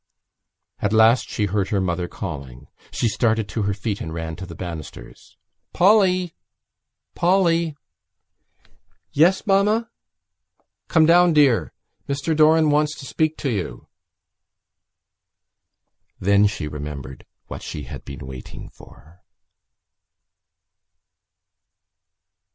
At 0.79 0.93
last 0.93 1.29
she 1.29 1.45
heard 1.45 1.69
her 1.69 1.79
mother 1.79 2.07
calling. 2.07 2.65
She 2.89 3.07
started 3.07 3.47
to 3.49 3.61
her 3.61 3.73
feet 3.75 4.01
and 4.01 4.11
ran 4.11 4.35
to 4.37 4.47
the 4.47 4.55
banisters. 4.55 5.37
"Polly! 5.73 6.33
Polly!" 7.13 7.77
"Yes, 9.11 9.45
mamma?" 9.45 9.91
"Come 10.87 11.05
down, 11.05 11.33
dear. 11.33 11.71
Mr 12.09 12.35
Doran 12.35 12.71
wants 12.71 12.95
to 12.97 13.05
speak 13.05 13.37
to 13.37 13.51
you." 13.51 13.89
Then 16.19 16.47
she 16.47 16.67
remembered 16.67 17.27
what 17.45 17.61
she 17.61 17.83
had 17.83 18.03
been 18.03 18.25
waiting 18.25 18.69
for. 18.69 19.21